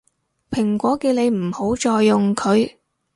[0.49, 2.77] 蘋果叫你唔好再用佢